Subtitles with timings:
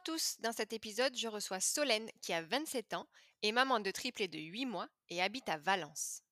[0.00, 3.06] à tous, dans cet épisode, je reçois Solène qui a 27 ans,
[3.42, 6.22] est maman de triplé de 8 mois et habite à Valence.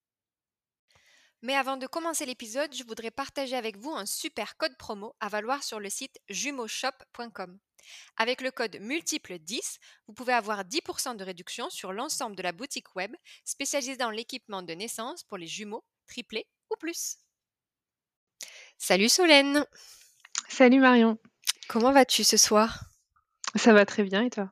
[1.43, 5.29] Mais avant de commencer l'épisode, je voudrais partager avec vous un super code promo à
[5.29, 7.59] valoir sur le site jumeauxshop.com.
[8.17, 12.53] Avec le code multiple 10, vous pouvez avoir 10% de réduction sur l'ensemble de la
[12.53, 13.15] boutique web
[13.45, 17.19] spécialisée dans l'équipement de naissance pour les jumeaux, triplés ou plus.
[18.79, 19.67] Salut Solène
[20.49, 21.19] Salut Marion
[21.69, 22.88] Comment vas-tu ce soir?
[23.55, 24.51] Ça va très bien et toi?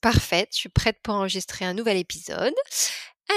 [0.00, 2.54] Parfait, je suis prête pour enregistrer un nouvel épisode.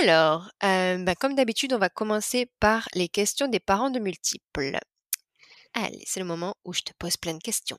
[0.04, 4.78] Alors, euh, bah, comme d'habitude, on va commencer par les questions des parents de multiples.
[5.74, 7.78] Allez, c'est le moment où je te pose plein de questions.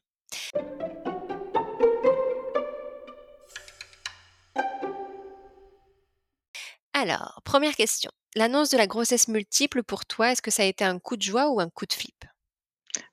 [6.95, 8.11] Alors, première question.
[8.34, 11.23] L'annonce de la grossesse multiple pour toi, est-ce que ça a été un coup de
[11.23, 12.25] joie ou un coup de flip?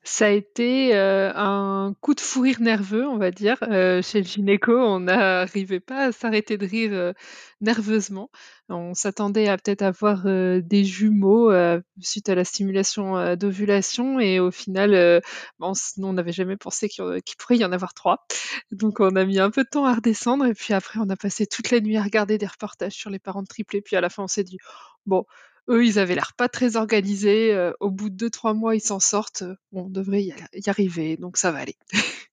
[0.02, 3.56] Ça a été euh, un coup de fou rire nerveux, on va dire.
[3.62, 7.12] Euh, chez le gynéco, on n'arrivait pas à s'arrêter de rire euh,
[7.60, 8.30] nerveusement.
[8.68, 11.52] On s'attendait à peut-être avoir des jumeaux
[12.00, 15.22] suite à la stimulation d'ovulation et au final,
[15.60, 18.26] on n'avait jamais pensé qu'il pourrait y en avoir trois.
[18.72, 21.16] Donc on a mis un peu de temps à redescendre et puis après, on a
[21.16, 23.82] passé toute la nuit à regarder des reportages sur les parents de triplés.
[23.82, 24.58] Puis à la fin, on s'est dit,
[25.06, 25.24] bon,
[25.68, 27.52] eux, ils avaient l'air pas très organisés.
[27.52, 29.42] euh, au bout de deux, trois mois, ils s'en sortent.
[29.42, 30.34] euh, on devrait y,
[30.68, 31.76] arriver, donc ça va aller.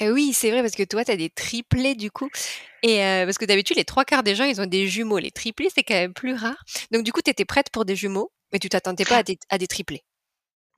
[0.00, 2.28] Eh oui, c'est vrai, parce que toi, tu as des triplés du coup.
[2.82, 5.18] Et euh, parce que d'habitude, les trois quarts des gens, ils ont des jumeaux.
[5.18, 6.64] Les triplés, c'est quand même plus rare.
[6.90, 9.38] Donc du coup, tu étais prête pour des jumeaux, mais tu t'attendais pas à des,
[9.50, 10.02] à des triplés.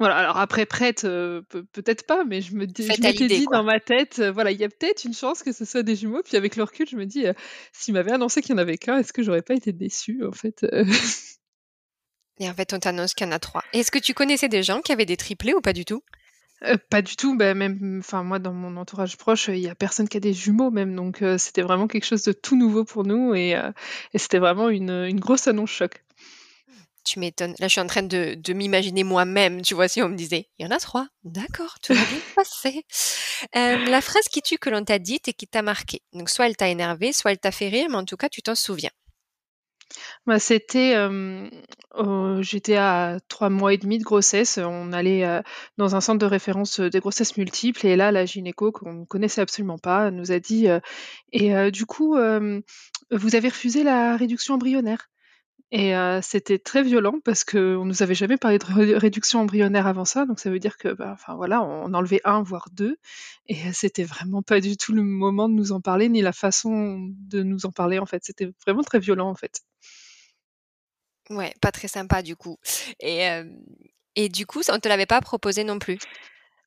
[0.00, 3.59] Voilà, alors après prête, euh, pe- peut-être pas, mais je me je m'étais dit quoi.
[3.59, 6.22] dans ma tête, voilà, il y a peut-être une chance que ce soit des jumeaux.
[6.25, 7.32] Puis avec le recul, je me dis, euh,
[7.72, 10.32] s'il m'avait annoncé qu'il y en avait qu'un, est-ce que j'aurais pas été déçue en
[10.32, 10.66] fait
[12.38, 13.62] Et en fait, on t'annonce qu'il y en a trois.
[13.72, 16.02] Est-ce que tu connaissais des gens qui avaient des triplés ou pas du tout?
[16.64, 19.74] Euh, Pas du tout, bah, même, enfin moi dans mon entourage proche, il y a
[19.74, 22.84] personne qui a des jumeaux même, donc euh, c'était vraiment quelque chose de tout nouveau
[22.84, 23.70] pour nous et, euh,
[24.14, 26.02] et c'était vraiment une, une grosse annonce choc.
[27.04, 27.54] Tu m'étonnes.
[27.58, 30.48] Là, je suis en train de, de m'imaginer moi-même, tu vois, si on me disait,
[30.58, 31.06] il y en a trois.
[31.24, 32.80] D'accord, tout va bien.
[33.56, 36.00] Euh, la phrase qui tue que l'on t'a dite et qui t'a marqué.
[36.14, 38.40] Donc, soit elle t'a énervé, soit elle t'a fait rire, mais en tout cas, tu
[38.42, 38.90] t'en souviens.
[40.27, 40.94] Bah, c'était,
[42.41, 44.59] j'étais à trois mois et demi de grossesse.
[44.59, 45.25] On allait
[45.78, 49.41] dans un centre de référence des grossesses multiples et là, la gynéco qu'on ne connaissait
[49.41, 50.66] absolument pas nous a dit
[51.32, 52.16] et du coup,
[53.10, 55.09] vous avez refusé la réduction embryonnaire?
[55.76, 59.88] Et euh, c'était très violent parce qu'on nous avait jamais parlé de ré- réduction embryonnaire
[59.88, 62.96] avant ça, donc ça veut dire que, bah, enfin voilà, on enlevait un voire deux,
[63.48, 66.32] et euh, c'était vraiment pas du tout le moment de nous en parler ni la
[66.32, 68.22] façon de nous en parler en fait.
[68.24, 69.62] C'était vraiment très violent en fait.
[71.28, 72.56] Ouais, pas très sympa du coup.
[73.00, 73.42] Et, euh,
[74.14, 75.98] et du coup, on te l'avait pas proposé non plus?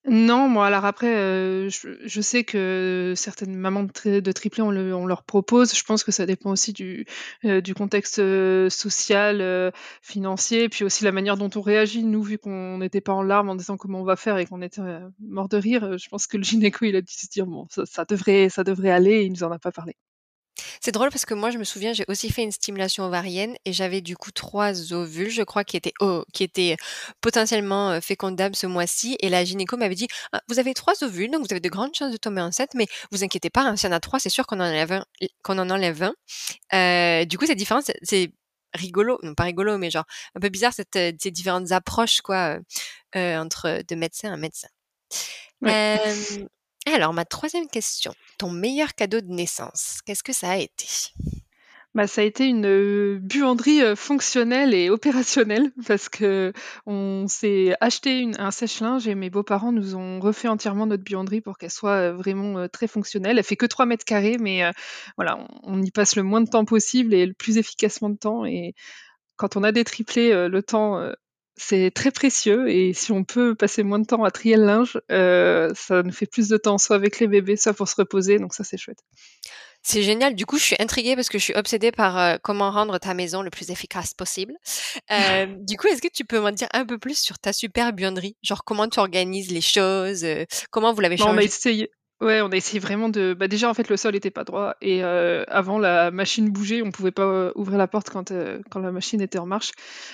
[0.09, 4.71] Non, moi, alors après, heu, je sais que certaines mamans de tri de triplés, on
[4.71, 5.75] le on leur propose.
[5.75, 7.05] Je pense que ça dépend aussi du,
[7.43, 12.03] heu, du contexte, heu, social, heu, financier, puis aussi la manière dont on réagit.
[12.05, 14.61] Nous, vu qu'on n'était pas en larmes en disant: «Comment on va faire?» et qu'on
[14.61, 17.45] était, heu, morts de rire, je pense que le gynéco, il a dû se dire:
[17.45, 19.93] «Bon, ça ça devrait ça devrait aller» il nous en a pas parlé.
[20.81, 23.73] C'est drôle parce que moi, je me souviens, j'ai aussi fait une stimulation ovarienne et
[23.73, 26.77] j'avais du coup trois ovules, je crois, qui étaient, oh, qui étaient
[27.21, 29.17] potentiellement euh, fécondables ce mois-ci.
[29.21, 31.93] Et la gynéco m'avait dit, Ah, vous avez trois ovules, donc vous avez de grandes
[31.95, 34.29] chances de tomber enceinte, mais vous inquiétez pas, hein, s'il y en a trois, c'est
[34.29, 35.05] sûr qu'on en enlève un,
[35.43, 36.13] qu'on en enlève un.
[36.73, 38.31] Euh, du coup, cette différence, c'est-
[38.73, 40.03] rigolo, non pas rigolo, mais genre
[40.35, 42.59] un peu bizarre cette, euh, ces différentes approches quoi euh,
[43.15, 44.67] euh, entre de médecin à médecin.
[45.61, 46.47] Ouais.
[46.87, 48.13] Euh, alors, ma troisième question.
[48.37, 50.87] Ton meilleur cadeau de naissance, qu'est-ce que ça a été?
[51.95, 59.07] Bah, ça a été une, buanderie, fonctionnelle et opérationnelle parce qu'on s'est acheté un sèche-linge
[59.07, 63.39] et mes beaux-parents nous ont refait entièrement notre buanderie pour qu'elle soit, vraiment, très fonctionnelle.
[63.39, 64.61] Elle fait que 3 mètres carrés mais
[65.15, 68.17] voilà, on on y passe le moins de temps possible et le plus efficacement de
[68.17, 68.73] temps et
[69.37, 70.99] quand on a des triplés, heu, le temps,
[71.57, 74.99] c'est très précieux et si on peut passer moins de temps à trier le linge,
[75.11, 78.39] heu, ça nous fait plus de temps soit avec les bébés, soit pour se reposer
[78.39, 78.99] donc ça, c'est chouette.
[79.83, 80.35] C'est génial.
[80.35, 83.13] Du coup, je suis intriguée parce que je suis obsédée par euh, comment rendre ta
[83.13, 84.53] maison le plus efficace possible.
[85.11, 87.93] Euh, du coup, est-ce que tu peux m'en dire un peu plus sur ta super
[87.93, 88.35] buanderie?
[88.43, 90.25] Genre, comment tu organises les choses?
[90.25, 91.47] euh, comment vous l'avez Bah, on a changé?
[91.47, 94.43] essayé Ouais, on a essayé vraiment de bah, déjà, en fait, le sol était pas
[94.43, 98.63] droit et heu, avant la machine bougeait, on pouvait pas, ouvrir la porte quand, heu,
[98.71, 99.71] quand la machine était en marche.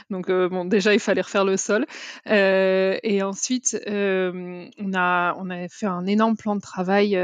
[0.09, 1.85] Donc heu, bon, déjà, il fallait refaire le sol,
[2.29, 7.17] heu et ensuite, hem, on a on avait fait un énorme plan de travail,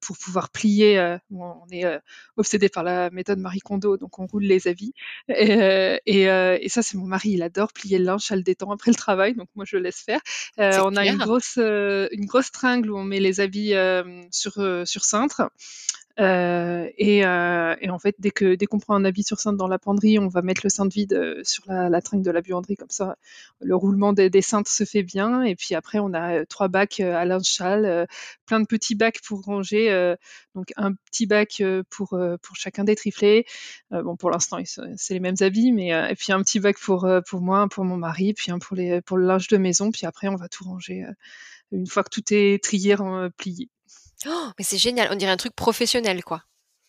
[0.00, 2.00] pour pouvoir plier, bon, on est, heu,
[2.38, 4.94] obsédés par la méthode Marie Kondo, donc on roule les habits
[5.28, 8.70] et et et ça, c'est mon mari, il adore plier le linge, ça le détend
[8.70, 10.20] après le travail, donc moi, je le laisse faire.
[10.56, 13.74] On a une grosse, une grosse tringle où on met les habits,
[14.30, 15.42] sur, heu, sur cintre,
[16.20, 19.56] heu et heu et en fait, dès que dès qu'on prend un habit sur cintre
[19.58, 22.76] dans la penderie, on va mettre le cintre vide, sur la la de la buanderie
[22.76, 23.16] comme ça,
[23.60, 27.00] le roulement des des cintres se fait bien et puis après on a, 3 bacs,
[27.00, 28.06] à linge heu,
[28.46, 30.14] plein de petits bacs pour ranger,
[30.54, 32.10] donc un petit bac, pour,
[32.42, 33.46] pour chacun des triplés.
[33.92, 34.58] Heu, bon pour l'instant
[34.96, 37.96] c'est les mêmes habits mais et puis un petit bac pour, pour moi, pour mon
[37.96, 40.64] mari, puis un pour les pour le linge de maison, puis après on va tout
[40.64, 41.04] ranger,
[41.72, 42.96] une fois que tout est trié,
[43.38, 43.68] plié.
[44.26, 46.42] Oh, mais c'est génial, on dirait un truc professionnel, quoi.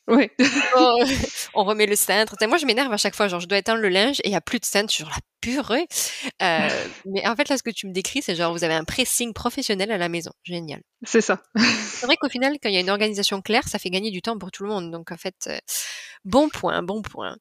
[0.08, 0.32] Ouais.
[0.76, 0.96] Oh,
[1.54, 2.36] on remet le cintre.
[2.46, 4.36] Moi, je m'énerve à chaque fois, genre, je dois étendre le linge et il y
[4.36, 5.88] a plus de cintre, genre: «La purée!»
[6.42, 8.84] heu, mais en fait, là, ce que tu me décris, c'est genre, vous avez un
[8.84, 10.32] pressing professionnel à la maison.
[10.44, 10.82] Génial.
[11.06, 11.42] C'est ça.
[11.56, 14.22] C'est vrai qu'au final, quand il y a une organisation claire, ça fait gagner du
[14.22, 15.58] temps pour tout le monde, donc en fait, heu,
[16.26, 17.38] bon point, bon point.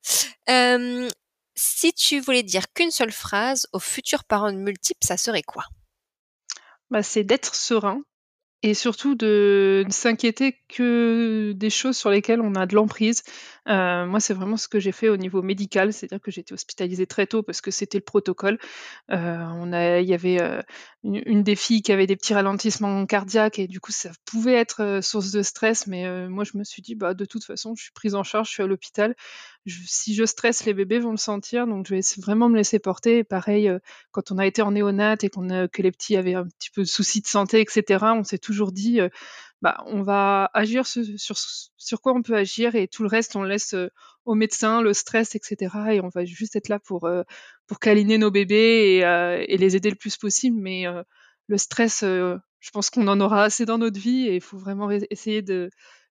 [1.54, 5.64] Si tu voulais dire qu'une seule phrase aux futurs parents multiples, ça serait quoi?
[6.90, 8.02] Bah, c'est d'être serein
[8.62, 13.22] et surtout de ne s'inquiéter que des choses sur lesquelles on a de l'emprise.
[13.68, 16.54] Heu, moi, c'est vraiment ce que j'ai fait au niveau médical, c'est-à-dire que j'ai été
[16.54, 18.58] hospitalisée très tôt parce que c'était le protocole.
[19.12, 20.62] Heu, on il y avait, heu,
[21.04, 24.82] une des filles qui avait des petits ralentissements cardiaques et du coup, ça pouvait être,
[24.82, 27.74] heu, source de stress, mais heu, moi, je me suis dit: «Bah, de toute façon,
[27.74, 29.16] je suis prise en charge, je suis à l'hôpital.
[29.66, 33.18] Si je stresse, les bébés vont le sentir, donc je vais vraiment me laisser porter»
[33.18, 33.80] et pareil, heu,
[34.12, 36.82] quand on a été en néonat et qu'on que les petits avaient un petit peu
[36.82, 39.00] de soucis de santé et cetera, on s'est toujours dit,
[39.62, 41.04] «Bah, on va agir sur
[41.38, 43.90] ce sur quoi on peut agir et tout le reste, on laisse, heu,
[44.26, 47.24] aux médecins, le stress et cetera et on va juste être là pour, heu,
[47.68, 50.58] pour câliner nos bébés et heu et les aider le plus possible».
[50.60, 51.04] Mais heu,
[51.48, 54.58] le stress, heu, je pense qu'on en aura assez dans notre vie et il faut
[54.58, 55.70] vraiment essayer de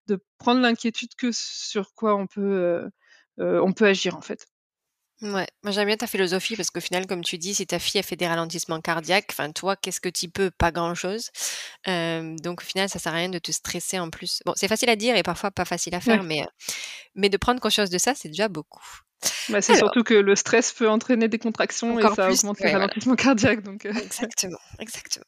[0.08, 2.82] de prendre l'inquiétude que sur quoi on peut,
[3.38, 4.46] on peut agir, en fait.
[5.22, 8.00] Mouais, moi j'aime bien ta philosophie parce qu'au final, comme tu dis, si ta fille
[8.00, 10.50] a fait des ralentissements cardiaques, enfin toi, qu'est-ce que tu peux?
[10.50, 11.30] Pas grand-chose.
[11.86, 14.40] Donc au final, ça sert à rien de te stresser en plus.
[14.46, 16.26] Bon, c'est facile à dire et parfois pas facile à faire, Ouais.
[16.26, 16.44] mais
[17.14, 18.82] mais de prendre conscience de ça, c'est déjà beaucoup.
[19.50, 22.64] Bah, c'est surtout que le stress peut entraîner des contractions et ça plus, augmente les
[22.66, 22.86] ouais, voilà.
[22.86, 25.26] ralentissements cardiaques donc heu Exactement, exactement.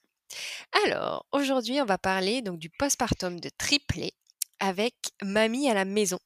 [0.86, 4.14] Alors, aujourd'hui, on va parler donc du postpartum de triplés
[4.62, 6.18] avec mamie à la maison.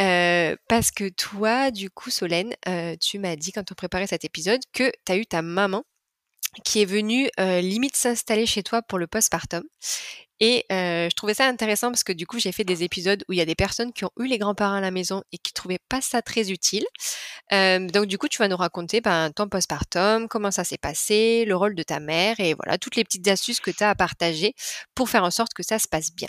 [0.00, 4.24] Heu, parce que toi, du coup, Solène, heu, tu m'as dit quand on préparait cet
[4.24, 5.84] épisode que tu as eu ta maman
[6.64, 9.62] qui est venue, heu, limite s'installer chez toi pour le postpartum
[10.40, 13.38] et je trouvais ça intéressant parce que du coup, j'ai fait des épisodes où il
[13.38, 15.80] y a des personnes qui ont eu les grands-parents à la maison et qui trouvaient
[15.88, 16.84] pas ça très utile.
[17.50, 21.56] Donc du coup, tu vas nous raconter, ben, ton postpartum, comment ça s'est passé, le
[21.56, 24.54] rôle de ta mère et voilà, toutes les petites astuces que tu as à partager
[24.94, 26.28] pour faire en sorte que ça se passe bien.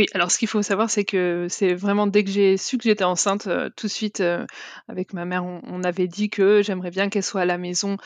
[0.00, 2.84] Oui, alors ce qu'il faut savoir, c'est que c'est vraiment dès que j'ai su que
[2.84, 4.46] j'étais enceinte, heu, tout de suite, heu,
[4.88, 7.98] avec ma mère, on avait dit que j'aimerais bien qu'elle soit à la maison,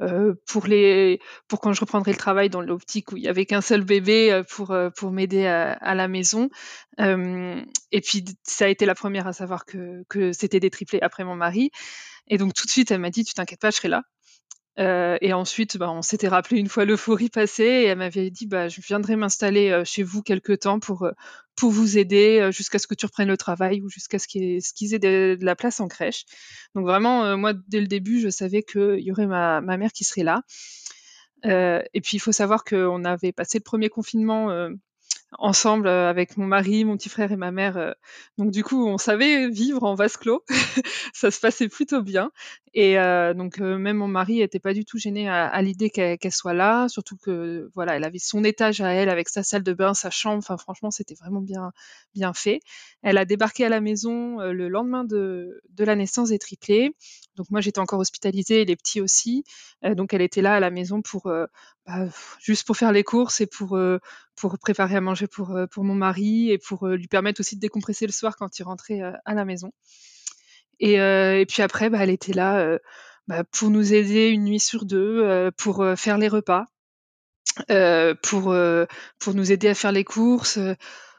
[0.00, 3.44] heu, pour les pour quand je reprendrai le travail dans l'optique où il y avait
[3.44, 6.48] qu'un seul bébé, pour, pour m'aider à la maison.
[6.98, 11.24] Et puis ça a été la 1re à savoir que que c'était des triplés après
[11.24, 11.70] mon mari
[12.28, 14.02] et donc tout de suite, elle m'a dit: «Tu t'inquiètes pas, je serai là».
[14.78, 18.46] Heu et ensuite, bah, on s'était rappelé une fois l'euphorie passée et elle m'avait dit:
[18.46, 21.12] «Bah, je viendrai m'installer, heu, chez vous quelque temps pour, heu,
[21.56, 24.98] pour vous aider, jusqu'à ce que tu reprennes le travail ou jusqu'à ce qu'ils aient
[24.98, 26.24] de la place en crèche».
[26.74, 30.04] Donc vraiment, moi, dès le début, je savais qu'il y aurait ma ma mère qui
[30.04, 30.42] serait là.
[31.44, 34.50] Et puis il faut savoir qu'on avait passé le 1er confinement,
[35.38, 37.94] ensemble, heu, avec mon mari, mon petit frère et ma mère, heu,
[38.38, 40.44] donc du coup, on savait vivre en vase clos.
[41.14, 42.30] Ça se passait plutôt bien.
[42.74, 45.90] Et heu, donc heu, même mon mari était pas du tout gêné à à l'idée
[45.90, 49.62] qu'elle soit là, surtout que, voilà, elle avait son étage à elle avec sa salle
[49.62, 51.72] de bain, sa chambre, enfin franchement, c'était vraiment bien
[52.14, 52.60] bien fait.
[53.02, 56.94] Elle a débarqué à la maison, le lendemain de de la naissance des triplés,
[57.36, 59.44] donc moi, j'étais encore hospitalisée et les petits aussi,
[59.84, 61.46] heu, donc elle était là à la maison pour, heu,
[61.86, 62.06] bah,
[62.40, 64.00] juste pour faire les courses et pour, heu,
[64.36, 68.06] pour préparer à manger pour, pour mon mari et pour, lui permettre aussi de décompresser
[68.06, 69.72] le soir quand il rentrait, à la maison.
[70.80, 72.78] Et et puis après, bah, elle était là,
[73.28, 76.66] bah, pour nous aider 1 nuit sur 2, heu, pour, faire les repas,
[78.22, 78.54] pour,
[79.18, 80.58] pour nous aider à faire les courses,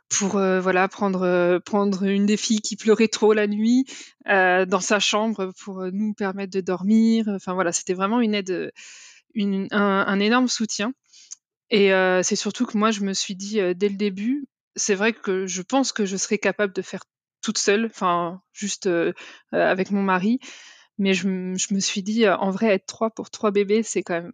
[0.09, 3.85] pour voilà prendre prendre une des filles qui pleurait trop la nuit
[4.25, 7.25] dans sa chambre pour nous permettre de dormir.
[7.29, 8.71] Enfin voilà, c'était vraiment une aide,
[9.33, 10.93] une, un, énorme soutien.
[11.71, 11.89] Et
[12.23, 14.45] c'est surtout que moi je me suis dit dès le début,
[14.75, 17.03] c'est vrai que je pense que je serais capable de faire
[17.41, 18.87] toute seule, enfin juste
[19.51, 20.39] avec mon mari.
[20.99, 21.23] Mais je,
[21.55, 24.33] je, me suis dit, en vrai, être trois pour trois bébés, c'est quand même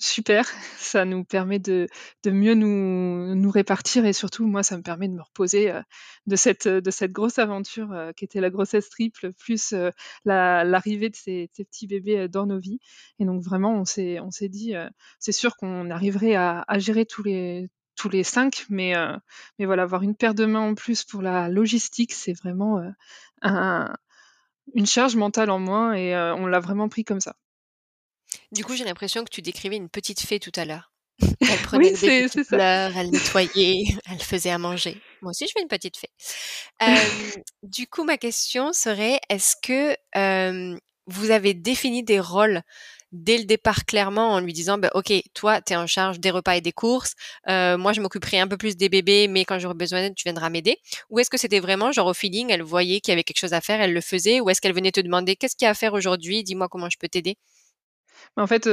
[0.00, 0.46] super.
[0.78, 1.88] Ça nous permet de,
[2.26, 5.80] mieux nous, répartir et surtout, moi, ça me permet de me reposer euh,
[6.26, 9.90] de, cette, grosse aventure euh, qui était la grossesse triple, plus euh,
[10.24, 12.80] l'arrivée de ces, petits bébés dans nos vies.
[13.18, 14.74] Et donc, vraiment, on s'est dit,
[15.18, 17.68] c'est sûr qu'on arriverait à, à, gérer tous les
[18.24, 18.94] cinq, mais,
[19.58, 22.82] mais voilà, avoir une paire de mains en plus pour la logistique, c'est vraiment
[23.42, 23.94] un,
[24.74, 27.36] une charge mentale en moins et on l'a vraiment pris comme ça.
[28.54, 30.92] Du coup, j'ai l'impression que tu décrivais une petite fée tout à l'heure.
[31.40, 35.00] Elle prenait oui, le bébé elle nettoyait, elle faisait à manger.
[35.22, 36.10] Moi aussi, je fais une petite fée.
[37.62, 39.96] du coup, ma question serait, est-ce que
[41.06, 42.62] vous avez défini des rôles
[43.12, 46.32] dès le départ clairement en lui disant bah, ok toi tu es en charge des
[46.32, 47.12] repas et des courses
[47.46, 50.50] moi je m'occuperai un peu plus des bébés mais quand j'aurai besoin d'aide tu viendras
[50.50, 50.78] m'aider?
[51.10, 53.52] Ou est-ce que c'était vraiment genre au feeling elle voyait qu'il y avait quelque chose
[53.52, 54.40] à faire elle le faisait?
[54.40, 56.42] Ou est-ce qu'elle venait te demander qu'est-ce qu'il y a à faire aujourd'hui?
[56.42, 57.36] Dis-moi comment je peux t'aider
[58.36, 58.66] en fait,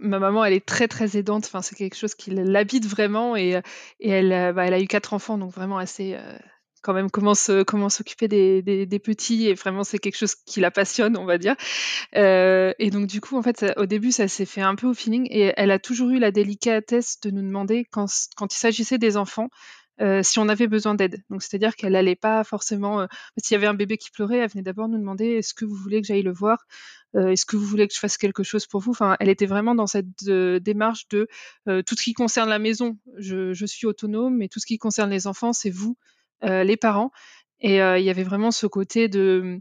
[0.00, 1.44] ma maman, elle est très, très aidante.
[1.46, 3.60] Enfin, c'est quelque chose qui l'habite vraiment et
[4.00, 6.16] et elle, bah, elle a eu quatre enfants, donc vraiment assez,
[6.82, 7.32] quand même comment
[7.66, 11.38] comment s'occuper des des petits et vraiment c'est quelque chose qui la passionne, on va
[11.38, 11.56] dire.
[12.14, 15.26] et donc du coup, en fait, au début, ça s'est fait un peu au feeling
[15.30, 19.16] et elle a toujours eu la délicatesse de nous demander quand quand il s'agissait des
[19.16, 19.48] enfants,
[20.22, 21.22] si on avait besoin d'aide.
[21.30, 23.06] Donc c'est-à-dire qu'elle n'allait pas forcément,
[23.38, 25.74] s'il y avait un bébé qui pleurait, elle venait d'abord nous demander: «Est-ce que vous
[25.74, 26.58] voulez que j'aille le voir?
[27.14, 29.74] Est-ce que vous voulez que je fasse quelque chose pour vous?» enfin, elle était vraiment
[29.74, 31.28] dans cette, démarche de,
[31.66, 35.26] tout ce qui concerne la maison, je suis autonome, mais tout ce qui concerne les
[35.26, 35.96] enfants, c'est vous,
[36.42, 37.10] les parents
[37.60, 39.60] et il y avait vraiment ce côté de,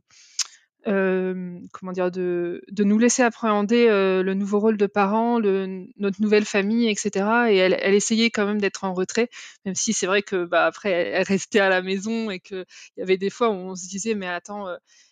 [0.85, 2.11] comment dire?
[2.11, 7.51] De de nous laisser appréhender, le nouveau rôle de parents, notre nouvelle famille et cetera
[7.51, 9.29] et elle elle essayait quand même d'être en retrait,
[9.65, 12.65] même si c'est vrai que, bah, après elle restait à la maison et qu'il
[12.97, 14.67] y avait des fois où on se disait: «Mais attends,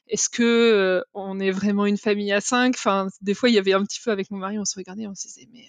[0.08, 3.74] est-ce que, on est vraiment une famille à cinq?» enfin, des fois, il y avait
[3.74, 5.66] un petit peu avec mon mari, on se regardait, on se disait: «Mais,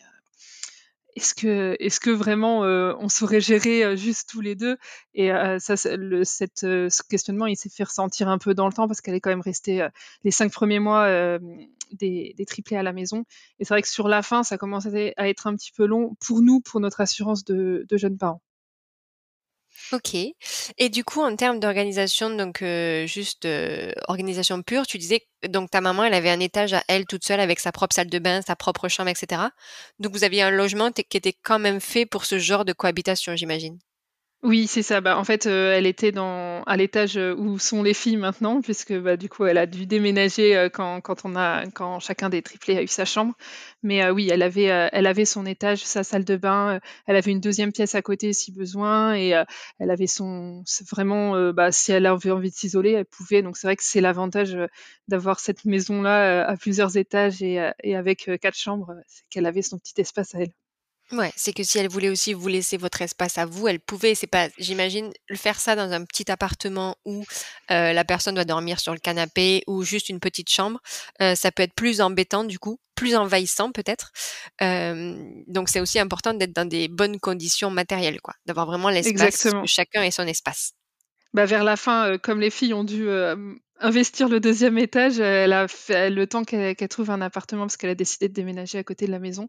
[1.16, 4.76] est-ce que, est-ce que vraiment on saurait gérer juste tous les deux?
[5.14, 8.86] Et ça, le, cette, ce questionnement, il s'est fait ressentir un peu dans le temps
[8.86, 9.88] parce qu'elle est quand même restée
[10.24, 11.38] les cinq premiers mois
[11.92, 13.24] des, des, triplés à la maison.
[13.58, 16.16] Et c'est vrai que sur la fin, ça commençait à être un petit peu long
[16.26, 18.42] pour nous, pour notre assurance de jeunes parents.
[19.92, 20.14] OK
[20.78, 22.62] et du coup, en termes d'organisation, donc
[23.06, 23.46] juste,
[24.08, 27.40] organisation pure, tu disais donc ta maman, elle avait un étage à elle toute seule
[27.40, 29.50] avec sa propre salle de bain, sa propre chambre etc.
[30.00, 33.36] Donc vous aviez un logement qui était quand même fait pour ce genre de cohabitation,
[33.36, 33.78] j'imagine?
[34.46, 35.00] Oui, c'est ça.
[35.00, 38.60] Bah, en fait, euh, elle était dans à l'étage, euh, où sont les filles maintenant
[38.60, 42.28] puisque, bah, du coup, elle a dû déménager, euh, quand quand on a quand chacun
[42.28, 43.34] des triplés a eu sa chambre.
[43.82, 47.40] Mais, oui, elle avait, elle avait son étage, sa salle de bain, elle avait une
[47.40, 49.30] deuxième pièce à côté si besoin et
[49.80, 50.62] elle avait son
[50.92, 53.42] vraiment, bah, si elle avait envie de s'isoler, elle pouvait.
[53.42, 54.56] Donc c'est vrai que c'est l'avantage,
[55.08, 59.78] d'avoir cette maison-là, à plusieurs étages et et avec, quatre chambres, c'est qu'elle avait son
[59.78, 60.52] petit espace à elle.
[61.12, 64.16] Ouais, c'est que si elle voulait aussi vous laisser votre espace à vous, elle pouvait.
[64.16, 67.24] C'est pas, j'imagine, le faire ça dans un petit appartement où
[67.70, 70.80] euh, la personne doit dormir sur le canapé ou juste une petite chambre,
[71.22, 74.10] euh, ça peut être plus embêtant du coup, plus envahissant peut-être.
[74.62, 79.44] Euh, donc c'est aussi important d'être dans des bonnes conditions matérielles, quoi, d'avoir vraiment l'espace,
[79.44, 80.72] que chacun ait son espace.
[81.36, 83.10] Bah, vers la fin, comme les filles ont dû
[83.78, 85.16] investir le deuxième étage,
[85.68, 89.06] fait le temps qu'elle trouve un appartement parce qu'elle a décidé de déménager à côté
[89.06, 89.46] de la maison.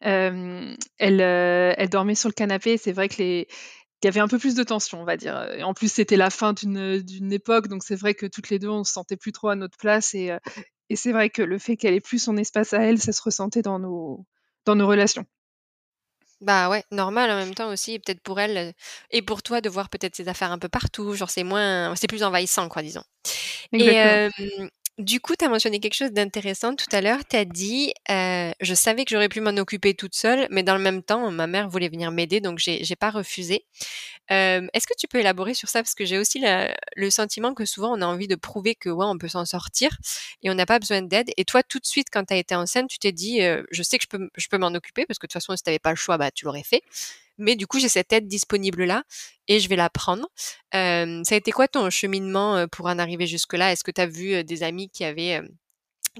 [0.00, 3.46] elle, dormait sur le canapé c'est vrai que les
[4.02, 5.48] il y avait un peu plus de tension, on va dire.
[5.62, 8.82] En plus, c'était la fin d'une époque, donc c'est vrai que toutes les deux, on
[8.82, 10.32] se sentait plus trop à notre place et
[10.96, 13.62] c'est vrai que le fait qu'elle ait plus son espace à elle, ça se ressentait
[13.62, 14.26] dans nos
[14.66, 15.24] relations.
[16.40, 18.72] Bah, ouais, normal en même temps aussi, peut-être pour elle,
[19.10, 22.06] et pour toi de voir peut-être ses affaires un peu partout, genre c'est moins c'est
[22.06, 23.02] plus envahissant quoi, disons.
[23.78, 23.98] Et
[24.98, 27.20] du coup, tu as mentionné quelque chose d'intéressant tout à l'heure.
[27.28, 30.82] Tu as dit, je savais que j'aurais pu m'en occuper toute seule, mais dans le
[30.82, 33.64] même temps, ma mère voulait venir m'aider, donc j'ai j'ai pas refusé.
[34.28, 35.82] est-ce que tu peux élaborer sur ça?
[35.82, 36.42] Parce que j'ai aussi
[36.96, 39.96] le sentiment que souvent on a envie de prouver que, ouais, on peut s'en sortir
[40.42, 42.54] et on n'a pas besoin d'aide et toi, tout de suite, quand tu as été
[42.54, 43.40] enceinte, tu t'es dit:
[43.70, 45.62] «Je sais que je peux je peux m'en occuper» parce que de toute façon, si
[45.62, 46.82] tu pas le choix, bah, tu l'aurais fait
[47.38, 49.04] mais du coup j'ai cette aide disponible là
[49.48, 50.28] et je vais la prendre.
[50.72, 54.06] ça a été quoi ton cheminement pour en arriver jusque là Est-ce que tu as
[54.06, 55.40] vu des amis qui avaient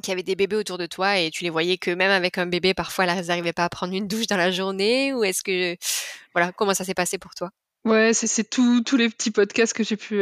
[0.03, 2.47] qui avaient des bébés autour de toi et tu les voyais que même avec un
[2.47, 5.77] bébé parfois elles n'arrivaient pas à prendre une douche dans la journée ou est-ce que
[6.35, 7.51] voilà comment ça s'est passé pour toi?
[7.85, 10.21] Ouais, c'est tous les petits podcasts que j'ai pu,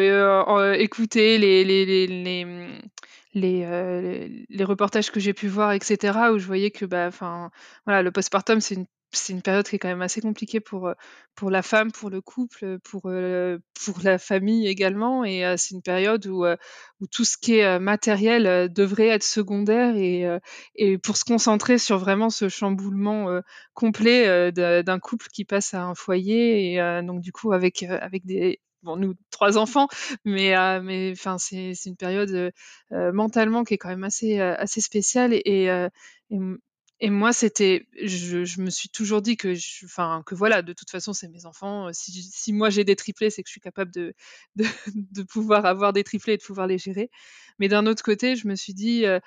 [0.78, 2.80] écouter, les les les les, mmh,
[3.34, 7.10] les, les reportages que j'ai pu voir et cetera, où je voyais que, bah,
[7.84, 10.90] voilà, le postpartum, c'est une c'est une période qui est quand même assez compliquée pour,
[11.34, 16.26] pour la femme, pour le couple, pour, pour la famille également et c'est une période
[16.26, 20.26] où, où tout ce qui est, matériel, devrait être secondaire et
[20.74, 23.40] et pour se concentrer sur vraiment ce chamboulement,
[23.74, 28.60] complet, d'un couple qui passe à un foyer et donc du coup avec, avec des
[28.82, 29.88] bon nous 3 enfants,
[30.24, 32.30] mais mais c'est une période,
[32.92, 35.68] heu, mentalement qui est quand même assez, assez spéciale et
[37.00, 40.90] et moi c'était je je me suis toujours dit que enfin que voilà, de toute
[40.90, 43.60] façon c'est mes enfants, heu, si si moi j'ai des triplés, c'est que je suis
[43.60, 44.14] capable de
[44.56, 47.10] de de pouvoir avoir des triplés et de pouvoir les gérer.
[47.58, 49.20] Mais d'un autre côté, je me suis dit, heu,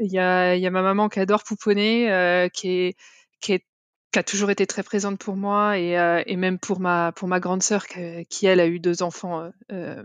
[0.00, 2.96] il y a y a ma maman qui adore pouponner, heu, qui est
[3.40, 3.64] qui est
[4.12, 7.28] qui a toujours été très présente pour moi et heu et même pour ma pour
[7.28, 10.02] ma grande sœur que qui elle a eu 2 enfants, heu,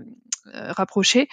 [0.54, 1.28] rapprochés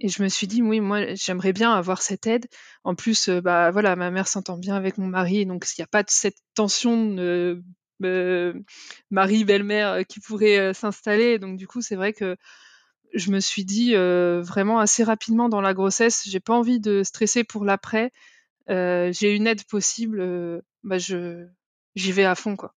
[0.00, 2.46] et je me suis dit: «Oui, moi j'aimerais bien avoir cette aide».
[2.84, 5.84] En plus, heu, bah, voilà, ma mère s'entend bien avec mon mari, donc il y
[5.84, 7.62] a pas cette tension de,
[8.04, 8.64] heu,
[9.10, 11.38] mari, belle-mère, heu, qui pourrait, heu, s'installer.
[11.38, 12.36] Donc du coup, c'est vrai que
[13.14, 17.02] je me suis dit, heu, vraiment assez rapidement dans la grossesse: «J'ai pas envie de
[17.04, 18.12] stresser pour l'après,
[18.68, 22.74] j'ai une aide possible, bah, j'y vais à fond, quoi».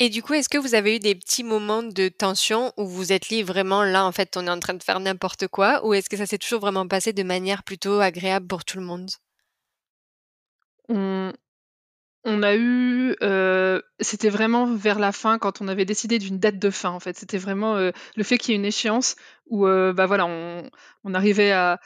[0.00, 3.12] Et du coup, est-ce que vous avez eu des petits moments de tension où vous
[3.12, 5.86] êtes dit vraiment là, en fait, on est en train de faire n'importe quoi?
[5.86, 8.84] Ou est-ce que ça s'est toujours vraiment passé de manière plutôt agréable pour tout le
[8.84, 9.10] monde?
[12.24, 16.58] On a eu, heu, c'était vraiment vers la fin quand on avait décidé d'une date
[16.58, 17.16] de fin, en fait.
[17.16, 19.16] C'était vraiment, heu, le fait qu'il y ait une échéance
[19.46, 21.80] où, heu, bah, voilà, on arrivait à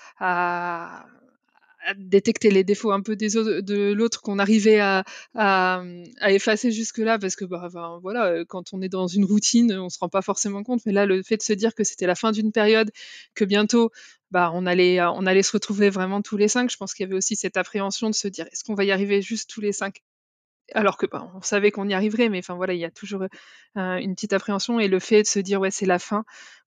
[1.99, 5.83] détecter les défauts un peu des au de l'autre qu'on arrivait à à,
[6.21, 9.89] à effacer jusque-là parce que, bah, enfin, voilà, quand on est dans une routine, on
[9.91, 10.81] se rend pas forcément compte.
[10.87, 12.91] Mais là, le fait de se dire que c'était la fin d'une période,
[13.35, 13.91] que bientôt,
[14.31, 16.71] bah, on allait, on allait se retrouver vraiment tous les 5.
[16.71, 18.91] Je pense qu'il y avait aussi cette appréhension de se dire: «Est-ce qu'on va y
[18.93, 20.01] arriver juste tous les 5?»
[20.75, 23.25] Alors que, ben, on savait qu'on y arriverait, mais enfin voilà, il y a toujours,
[23.75, 26.25] un une petite appréhension et le fait de se dire: «Ouais, c'est la fin»,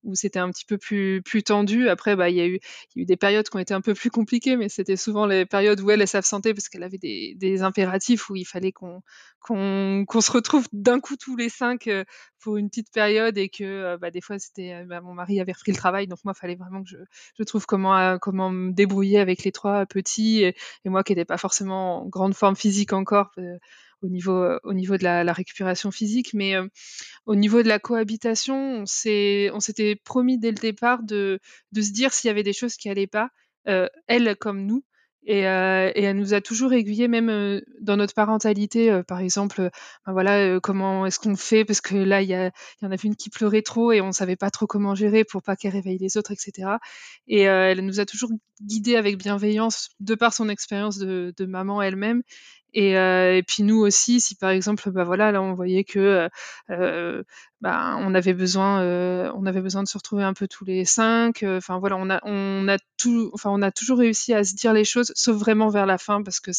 [0.07, 1.89] où c'était un petit peu plus tendu.
[1.89, 2.59] Après, bah, il y a eu
[2.95, 5.91] des périodes qui ont été un peu plus compliquées, mais c'était souvent les périodes où
[5.91, 9.01] elle, elle s'absentait parce qu'elle avait des impératifs où il fallait qu'on
[10.21, 12.05] se retrouve d'un coup tous les 5 heu,
[12.39, 13.63] pour une petite période et que,
[13.95, 16.33] heu, bah, des fois c'était, heu, bah, mon mari avait repris le travail, donc moi,
[16.35, 16.97] il fallait vraiment que je
[17.37, 21.37] je trouve comment, comment me débrouiller avec les 3 petits et moi qui étais pas
[21.37, 23.31] forcément en grande forme physique encore,
[24.01, 26.33] au niveau, heu, au niveau de la récupération physique.
[26.33, 26.69] Mais, heu,
[27.25, 31.39] au niveau de la cohabitation, on s'était promis dès le départ de
[31.71, 33.29] de se dire s'il y avait des choses qui allaient pas,
[33.67, 34.83] heu, elle comme nous
[35.29, 39.69] et elle nous a toujours aiguillés même, dans notre parentalité, par exemple,
[40.05, 41.65] ben, voilà, comment est-ce qu'on fait?
[41.65, 42.35] Parce que là, il y y
[42.85, 45.55] en avait une qui pleurait trop et on savait pas trop comment gérer pour pas
[45.57, 46.79] qu'elle réveille les autres et cetera
[47.27, 48.31] et elle nous a toujours
[48.61, 52.23] guidés avec bienveillance de par son expérience de maman elle-même
[52.73, 56.29] et heu et puis nous aussi, si par exemple, bah, voilà, là, on voyait que,
[56.69, 57.23] heu heu,
[57.61, 60.85] ben, on avait besoin, heu, on avait besoin de se retrouver un peu tous les
[60.85, 64.43] 5, heu, enfin voilà, on a on a tout enfin, on a toujours réussi à
[64.43, 66.51] se dire les choses, sauf vraiment vers la fin parce que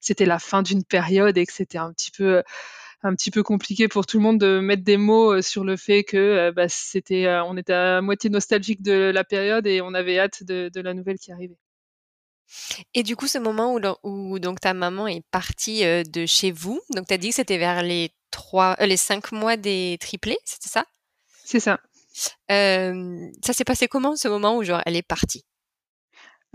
[0.00, 2.42] c'était la fin d'une période et que c'était un petit peu,
[3.02, 5.76] un petit peu compliqué pour tout le monde de mettre des mots, heu, sur le
[5.76, 10.18] fait que, bah, c'était, on était à moitié nostalgique de la période et on avait
[10.18, 11.56] hâte de de la nouvelle qui arrivait.
[12.94, 16.80] Et du coup, ce moment où donc ta maman est partie, heu, de chez vous,
[16.94, 20.38] donc tu as dit que c'était vers les 3 heu, les 5 mois des triplés,
[20.44, 20.84] c'était ça?
[21.44, 21.80] C'est ça.
[22.48, 25.44] Hem, ça s'est passé comment ce moment où genre elle est partie?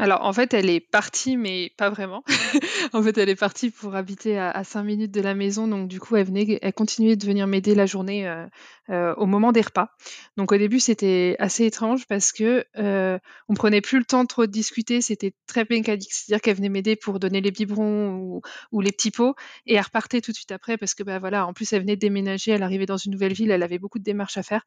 [0.02, 2.24] Alors en fait, elle est partie, mais pas vraiment.
[2.94, 5.88] En fait, elle est partie pour habiter à à 5 minutes de la maison, donc
[5.90, 8.46] du coup, elle venait elle continuait de venir m'aider la journée, heu
[8.92, 9.90] heu, au moment des repas.
[10.38, 14.28] Donc au début, c'était assez étrange parce que, heu, on prenait plus le temps de
[14.30, 16.14] trop discuter, c'était très mécanique.
[16.14, 19.36] C'est-à-dire qu'elle venait m'aider pour donner les biberons ou ou les petits pots
[19.68, 21.98] et elle repartait tout de suite après parce que, bah, voilà, en plus, elle venait
[21.98, 24.64] déménager, elle arrivait dans une nouvelle ville, elle avait beaucoup de démarches à faire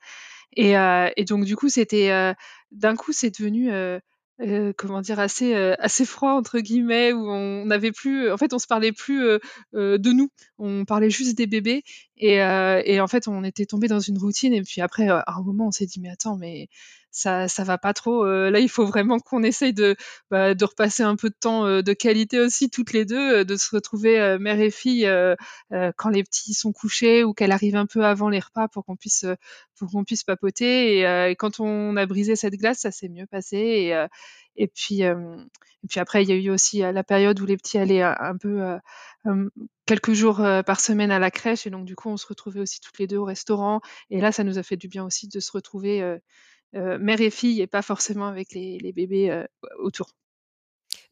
[0.57, 2.35] et heu et donc du coup, c'était, heu,
[2.73, 3.71] d'un coup, c'est devenu,
[4.41, 5.19] heu, comment dire?
[5.21, 8.93] Assez, heu, «assez froid» entre guillemets, où on n'avait plus, en fait, on se parlait
[8.93, 9.41] plus, heu,
[9.99, 10.29] de nous.
[10.59, 11.83] On parlait juste des bébés
[12.17, 15.43] et et en fait, on était tombés dans une routine et puis après, à un
[15.43, 16.69] moment, on s'est dit: «Mais attends, mais
[17.13, 19.97] ça ça va pas trop, là, il faut vraiment qu'on essaye de,
[20.31, 23.57] bah, de repasser un peu de temps, de qualité aussi toutes les 2, heu, de
[23.57, 25.09] se retrouver, mère et fille,
[25.97, 28.97] quand les petits sont couchés ou qu'elle arrive un peu avant les repas pour qu'on
[28.97, 29.27] puisse,
[29.79, 33.27] pour qu'on puisse papoter et et quand on a brisé cette glace, ça s'est mieux
[33.27, 34.07] passé et
[34.57, 35.47] et puis, hem
[35.85, 38.37] et puis après il y a eu aussi, la période où les petits allaient un
[38.39, 38.63] peu,
[39.87, 42.81] quelques jours, par semaine à la crèche et donc du coup, on se retrouvait aussi
[42.81, 45.41] toutes les 2 au restaurant et là, ça nous a fait du bien aussi de
[45.41, 46.03] se retrouver,
[46.75, 49.45] mère et fille et pas forcément avec les bébés,
[49.79, 50.15] autour.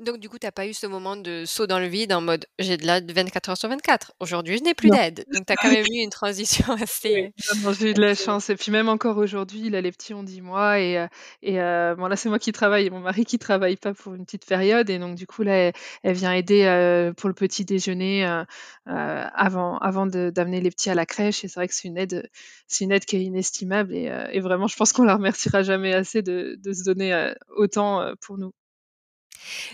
[0.01, 2.23] Donc du coup, tu as pas eu ce moment de saut dans le vide en
[2.23, 4.13] mode: «J'ai de l'aide 24 heures sur 24.
[4.19, 5.27] Aujourd'hui, je n'ai plus d'aide».
[5.33, 7.33] Donc tu as quand même eu une transition assez
[7.73, 8.51] j'ai eu de la chance.
[8.51, 11.09] Et puis même encore aujourd'hui, là, les petits ont 10 mois et heu
[11.43, 12.87] et heu, bon là, c'est moi qui travaille.
[12.87, 14.89] Et mon mari qui travaille pas pour une petite période.
[14.91, 18.45] Et donc du coup, là, elle elle vient aider, heu, pour le petit déjeuner, heu,
[18.87, 21.45] avant avant de d'amener les petits à la crèche.
[21.45, 22.29] Et c'est vrai que c'est une aide,
[22.69, 23.95] c'est une aide qui est inestimable.
[23.95, 28.13] Et et vraiment je pense qu'on la remerciera jamais assez de de se donner, autant,
[28.21, 28.53] pour nous.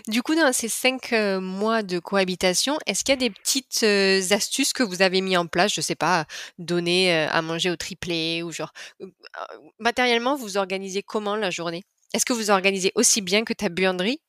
[0.07, 3.81] Du coup, dans ces 5 heu, mois de cohabitation, est-ce qu'il y a des petites,
[3.83, 5.73] heu, astuces que vous avez mis en place?
[5.73, 6.25] Je sais pas,
[6.57, 8.71] donner, heu, à manger au triplé ou genre,
[9.79, 11.83] matériellement, vous organisez comment la journée?
[12.13, 14.19] Est-ce que vous organisez aussi bien que ta buanderie?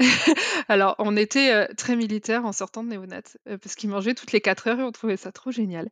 [0.68, 4.32] Alors, on était, heu, très militaires en sortant de néonat, heu, parce qu'ils mangeaient toutes
[4.32, 5.90] les 4 heures et on trouvait ça trop génial.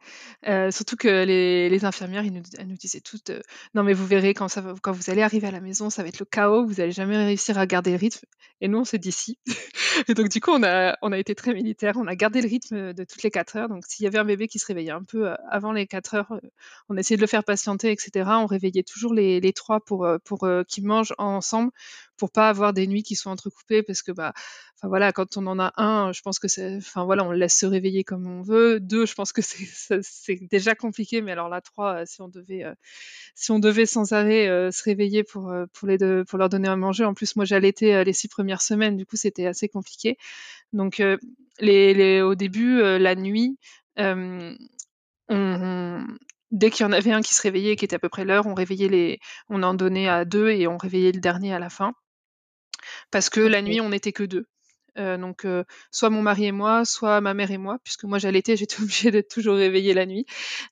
[0.49, 3.31] Heu, surtout que les infirmières, ils nous elles nous disaient toutes,
[3.75, 4.49] «Non mais vous verrez quand
[4.93, 7.59] vous allez arriver à la maison, ça va être le chaos, vous allez jamais réussir
[7.59, 8.27] à garder le rythme»
[8.61, 9.39] et nous, on s'est dit: «Si»
[10.09, 13.05] et donc du coup, on a été très militaires, on a gardé le rythme, de
[13.05, 13.69] toutes les 4 heures.
[13.69, 16.33] Donc s'il y avait un bébé qui se réveillait un peu, avant les 4 heures,
[16.33, 16.41] heu,
[16.89, 18.39] on essayait de le faire patienter et cetera.
[18.41, 20.07] On réveillait toujours les 3 pour,
[20.69, 21.71] qu'ils mangent ensemble,
[22.17, 24.33] pour pas avoir des nuits qui soient entrecoupées que, bah,
[24.77, 26.47] enfin voilà, quand on en a 1, je pense que
[26.79, 28.81] enfin voilà, on le laisse se réveiller comme on veut.
[28.81, 29.43] 2, je pense que
[30.03, 32.75] c'est déjà compliqué, mais alors là 3, heu, si on devait, heu,
[33.35, 36.49] si on devait sans arrêt, heu, se réveiller pour, heu, pour les de pour leur
[36.49, 37.05] donner à manger.
[37.05, 40.17] En plus, moi j'allaitais, les 6 premières semaines, du coup, c'était assez compliqué.
[40.73, 41.03] Donc
[41.61, 43.59] les au début, la nuit,
[46.51, 48.47] dès qu'il y en avait un qui se réveillait qui était à peu près l'heure,
[48.47, 51.71] on réveillait les on en donnait à 2 et on réveillait le dernier à la
[51.71, 51.95] fin
[53.11, 54.47] parce que la nuit, on n'était que 2.
[54.99, 58.19] Heu, donc heu, soit mon mari et moi, soit ma mère et moi, puisque moi
[58.19, 60.27] j'allaitais, j'étais obligée d'être toujours réveillée la nuit.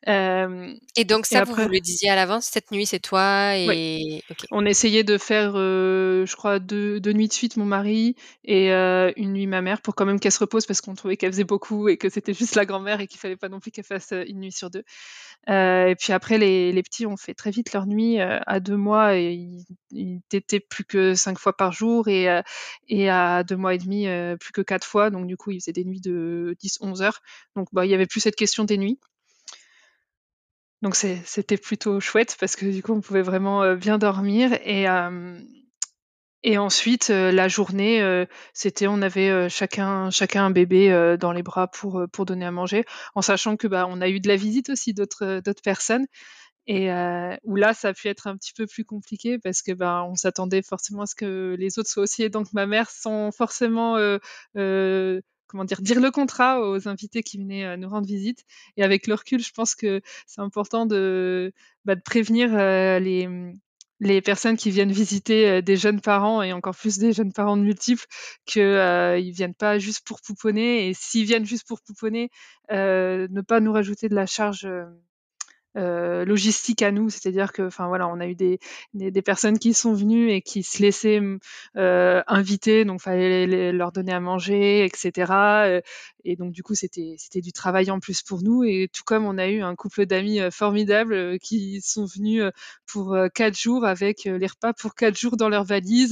[0.06, 4.22] Hem Et donc et ça, vous le disiez à l'avance, cette nuit, c'est toi et.
[4.50, 8.70] On essayait de faire, heu, je crois 2- 2 nuits de suite mon mari et
[8.72, 11.32] heu, 1 nuit ma mère pour quand même qu'elle se repose parce qu'on trouvait qu'elle
[11.32, 13.84] faisait beaucoup et que c'était juste la grand-mère et qu'il fallait pas non plus qu'elle
[13.84, 14.82] fasse, 1 nuit sur 2.
[15.48, 18.76] Heu et puis après les petits ont fait très vite leur nuit, heu, à 2
[18.76, 19.38] mois et
[19.92, 22.26] ils tétaient plus que 5 fois par jour et
[22.88, 24.06] et à 2 mois et demi,
[24.40, 25.10] plus que 4 fois.
[25.10, 27.20] Donc du coup, ils faisaient des nuits de 10-11 heures.
[27.56, 28.98] Donc bah, il y avait plus cette question des nuits.
[30.82, 34.86] Donc c'était plutôt chouette parce que du coup, on pouvait vraiment, bien dormir et
[36.46, 41.18] et ensuite, heu, la journée, heu, c'était on avait, heu, chacun chacun un bébé, heu,
[41.18, 42.84] dans les bras pour, heu, pour donner à manger.
[43.16, 46.06] En sachant que, bah, on a eu de la visite aussi d'autres, heu, d'autres personnes
[46.68, 46.90] et
[47.44, 50.14] où là, ça a pu être un petit peu plus compliqué parce que, ben, on
[50.16, 53.96] s'attendait forcément à ce que les autres soient aussi aidants que ma mère sans forcément,
[55.46, 55.80] comment dire?
[55.82, 58.44] Dire le contraire aux invités qui venaient, nous rendre visite
[58.76, 61.52] et avec le recul, je pense que c'est important de,
[61.84, 63.28] bah, de prévenir, heu, les,
[64.00, 67.56] les personnes qui viennent visiter, heu, des jeunes parents et encore plus des jeunes parents
[67.56, 68.04] de multiples
[68.46, 68.60] que,
[69.16, 72.30] heu, ils viennent pas juste pour pouponner et s'ils viennent juste pour pouponner,
[72.72, 74.66] heu, ne pas nous rajouter de la charge,
[75.76, 77.10] heu, logistique à nous.
[77.10, 78.58] C'est-à-dire que, enfin voilà, on a eu des
[78.94, 81.38] des personnes qui sont venues et qui se laissaient, mmh,
[81.78, 85.82] heu, inviter, donc fallait les leur donner à manger et cetera, heu
[86.24, 88.64] et donc du coup, c'était c'était du travail en plus pour nous.
[88.64, 92.42] Et tout comme on a eu un couple d'amis, heu, formidables, heu, qui sont venus,
[92.86, 95.48] pour, 4 jours avec, les repas pour 4 jours dans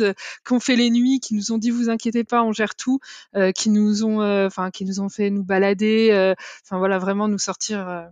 [0.02, 0.14] heu,
[0.46, 3.00] qui ont fait les nuits, qui nous ont dit: «Vous inquiétez pas, on gère tout»,
[3.36, 7.38] heu, qui nous ont, enfin qui nous ont fait nous balader, enfin voilà, vraiment nous
[7.38, 8.06] sortir,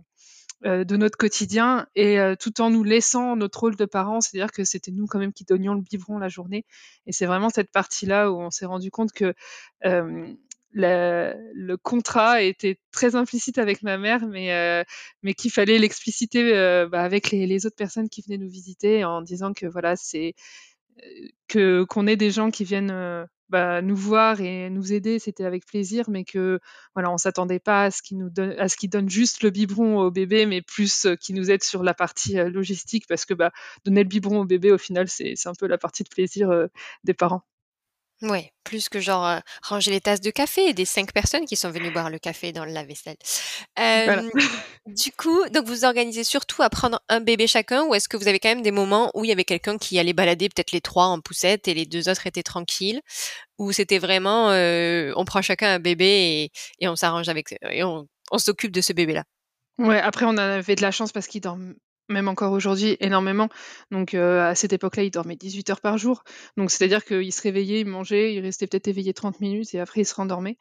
[0.63, 4.21] de notre quotidien et heu, tout en nous laissant notre rôle de parents.
[4.21, 6.65] C'est-à-dire que c'était nous quand même qui donnions le biberon la journée
[7.07, 9.33] et c'est vraiment cette partie-là où on s'est rendu compte que,
[9.81, 10.37] hem,
[10.71, 14.83] le le contrat était très implicite avec ma mère, mais heu,
[15.23, 19.21] mais qu'il fallait l'expliciter, heu, bah, avec les autres personnes qui venaient nous visiter en
[19.21, 20.33] disant que voilà, c'est,
[21.49, 22.91] que qu'on ait des gens qui viennent,
[23.49, 26.59] bah, nous voir et nous aider, c'était avec plaisir, mais que
[26.95, 29.49] voilà, on s'attendait pas à ce qu'ils nous donnent à ce qu'ils donnent juste le
[29.51, 33.25] biberon au bébé, mais plus, heu, qu'ils nous aident sur la partie, heu, logistique parce
[33.25, 33.51] que, bah,
[33.85, 36.69] donner le biberon au bébé, au final, c'est un peu la partie de plaisir, heu,
[37.03, 37.43] des parents.
[38.23, 41.91] Ouais, plus que genre, ranger les tasses de café des 5 personnes qui sont venues
[41.91, 43.17] boire le café dans le lave-vaisselle.
[43.75, 44.23] Voilà.
[44.85, 48.29] Du coup, donc vous organisez surtout à prendre un bébé chacun ou est-ce que vous
[48.29, 50.79] avez quand même des moments où il y avait quelqu'un qui allait balader peut-être les
[50.79, 53.01] 3 en poussette et les 2 autres étaient tranquilles?
[53.57, 58.07] Ou c'était vraiment, on prend chacun un bébé et et on s'arrange avec et on
[58.31, 59.25] on s'occupe de ce bébé-là?
[59.79, 61.73] Ouais, après on avait de la chance parce qu'ils dorment
[62.09, 63.49] même encore aujourd'hui, énormément.
[63.91, 66.23] Donc, heu, à cette époque-là, il dormait 18 heures par jour.
[66.57, 70.01] Donc c'est-à-dire qu'il se réveillait, il mangeait, il restait peut-être éveillé 30 minutes et après
[70.01, 70.57] il se rendormait.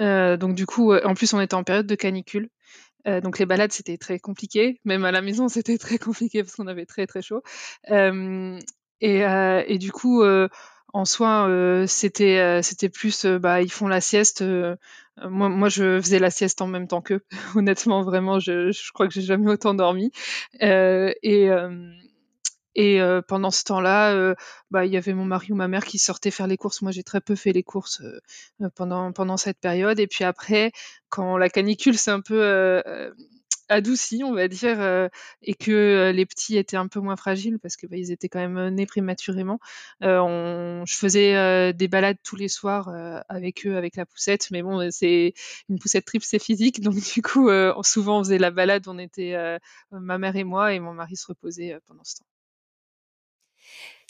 [0.00, 2.50] Heu, donc du coup, heu, en plus on était en période de canicule,
[3.08, 4.80] heu, donc les balades c'était très compliqué.
[4.84, 7.42] Même à la maison, c'était très compliqué parce qu'on avait très, très chaud.
[7.84, 8.58] Hem
[9.00, 10.22] et heu et du coup,
[10.94, 14.42] en soi, heu, c'était, heu, c'était plus, heu, bah, ils font la sieste,
[15.22, 17.22] moi moi je faisais la sieste en même temps qu'eux.
[17.56, 20.12] Honnêtement, vraiment, je je crois que j'ai jamais autant dormi.
[20.60, 21.48] Et
[22.76, 24.34] et pendant ce temps-là,
[24.70, 26.82] bah, il y avait mon mari ou ma mère qui sortaient faire les courses.
[26.82, 28.02] Moi, j'ai très peu fait les courses,
[28.74, 30.72] pendant pendant cette période et puis après,
[31.08, 32.42] quand la canicule s'est un peu,
[33.68, 35.08] adoucie, on va dire, heu
[35.42, 35.70] et que,
[36.10, 38.58] heu, les petits étaient un peu moins fragiles parce que, bah, ils étaient quand même,
[38.58, 39.58] heu, nés prématurément,
[40.02, 42.88] heu, on je faisais, des balades tous les soirs,
[43.28, 44.48] avec eux, avec la poussette.
[44.50, 45.34] Mais bon, c'est
[45.68, 47.48] une poussette triple, c'est physique, donc du coup,
[47.82, 49.34] souvent on faisait la balade, on était,
[49.92, 52.24] ma mère et moi et mon mari se reposait, pendant ce temps.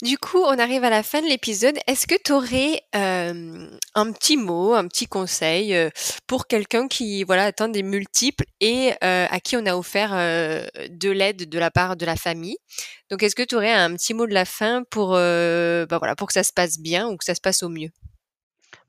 [0.03, 1.79] Du coup, on arrive à la fin de l'épisode.
[1.87, 5.91] Est-ce que tu aurais, hem, un petit mot, un petit conseil, heu,
[6.27, 11.11] pour quelqu'un qui, voilà, atteint des multiples et heu, à qui on a offert, de
[11.11, 12.57] l'aide de la part de la famille?
[13.11, 16.27] Donc est-ce que tu aurais un petit mot de la fin pour, bah, voilà, pour
[16.27, 17.91] que ça se passe bien ou que ça se passe au mieux?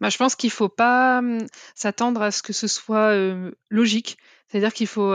[0.02, 3.14] Bah, je pense qu'il faut pas, mmh, s'attendre à ce que ce soit,
[3.70, 4.18] logique.
[4.50, 5.14] C'est-à-dire qu'il faut,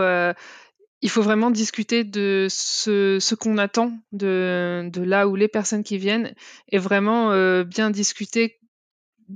[1.03, 5.83] il faut vraiment discuter de ce ce qu'on attend de de là où les personnes
[5.85, 6.35] qui viennent
[6.69, 8.59] et vraiment, heu, bien discuter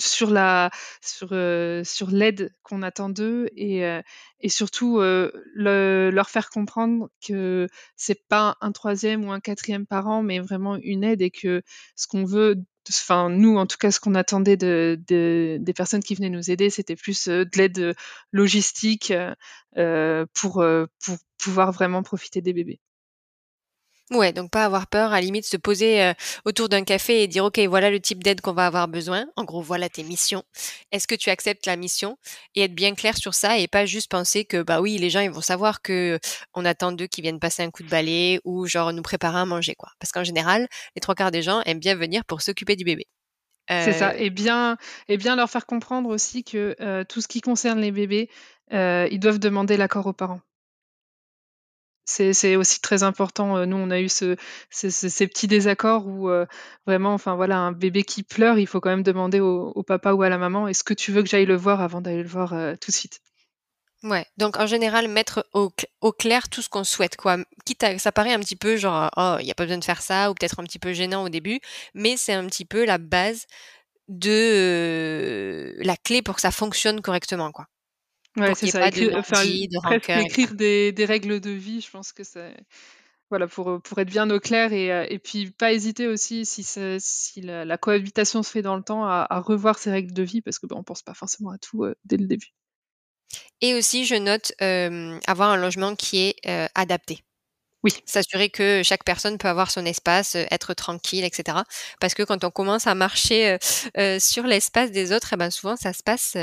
[0.00, 0.70] sur la
[1.02, 4.02] sur, heu, sur l'aide qu'on attend d'eux et heu
[4.40, 9.86] et surtout, heu, le leur faire comprendre que c'est pas un troisième ou un quatrième
[9.86, 11.62] parent, mais vraiment une aide et que
[11.96, 12.56] ce qu'on veut
[12.90, 16.50] enfin nous, en tout cas, ce qu'on attendait de de des personnes qui venaient nous
[16.50, 17.94] aider, c'était plus, heu, de l'aide,
[18.32, 19.12] logistique,
[19.78, 20.64] heu, pour,
[21.04, 22.80] pour pouvoir vraiment profiter des bébés.
[24.10, 27.26] Ouais, donc pas avoir peur, à la limite se poser, heu, autour d'un café et
[27.26, 29.24] dire: «OK, voilà le type d'aide qu'on va avoir besoin.
[29.36, 30.42] En gros, voilà tes missions.
[30.92, 32.18] Est-ce que tu acceptes la mission?»
[32.54, 35.20] et être bien clair sur ça et pas juste penser que, bah, oui, les gens,
[35.20, 38.92] ils vont savoir qu'on attend d'eux qu'ils viennent passer un coup de balai ou genre
[38.92, 39.88] nous préparer à manger, quoi.
[39.98, 43.06] Parce qu'en général, les 3/4 des gens aiment bien venir pour s'occuper du bébé.
[43.78, 44.76] C'est ça Heu et bien
[45.08, 46.76] et bien leur faire comprendre aussi que,
[47.08, 48.28] tout ce qui concerne les bébés,
[48.70, 50.40] ils doivent demander l'accord aux parents.
[52.06, 54.36] C'est aussi très important, heu, nous on a eu ce
[54.70, 56.46] ce ce ces petits désaccords où, heu,
[56.86, 60.22] vraiment enfin voilà, un bébé qui pleure, il faut quand même demander au papa ou
[60.22, 62.52] à la maman: «Est-ce que tu veux que j'aille le voir?» avant d'aller le voir,
[62.54, 63.20] heu, tout de suite?
[64.02, 67.38] Ouais, donc en général, mettre au cl au clair tout ce qu'on souhaite, quoi.
[67.64, 69.84] Quitte à ça paraît un petit peu genre, «Oh, il y a pas besoin de
[69.84, 71.60] faire ça» ou peut-être un petit peu gênant au début,
[71.94, 73.46] mais c'est un petit peu la base
[74.08, 77.66] de, la clé pour que ça fonctionne correctement, quoi.
[78.36, 81.80] Ouais, c'est ça, de écrire enfin de presque rancœur écrire des des règles de vie,
[81.80, 82.54] je pense que c'est
[83.30, 86.44] voilà, pour, heu, pour être bien au clair et heu et puis pas hésiter aussi
[86.44, 90.12] si si la la cohabitation se fait dans le temps à à revoir ses règles
[90.12, 92.50] de vie parce que, bah, on pense pas forcément à tout, dès le début.
[93.60, 94.52] Et aussi je note,
[95.26, 97.20] avoir un logement qui est, adapté.
[97.84, 98.04] Oui.
[98.06, 101.64] S'assurer que chaque personne peut avoir son espace, heu, être tranquille et cetera.
[102.00, 103.58] Parce que quand on commence à marcher, heu
[103.98, 106.36] heu, sur l'espace des autres et ben, souvent ça se passe,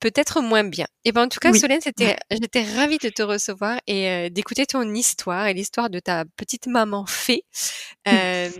[0.00, 0.86] peut-être moins bien.
[1.04, 1.54] Et ben, en tout cas Oui.
[1.54, 6.24] Solène, c'était j'étais ravie de te recevoir et d'écouter ton histoire et l'histoire de ta
[6.36, 7.44] petite maman fée.
[8.06, 8.52] Hem,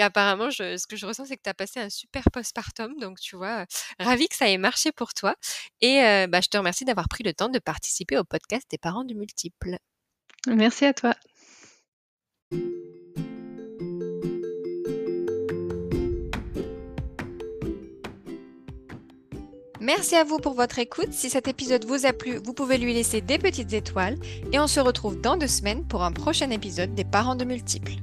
[0.00, 3.20] apparemment je ce que je ressens, c'est que tu as passé un super postpartum donc
[3.20, 3.66] tu vois,
[4.00, 5.34] ravie que ça ait marché pour toi
[5.82, 9.04] et bah, je te remercie d'avoir pris le temps de participer au podcast des parents
[9.04, 9.78] du multiple.
[10.46, 11.14] Merci à toi.
[19.80, 21.12] Merci à vous pour votre écoute.
[21.12, 24.18] Si cet épisode vous a plu, vous pouvez lui laisser des petites étoiles
[24.52, 27.94] et on se retrouve dans 2 semaines pour un prochain épisode des parents de multiples.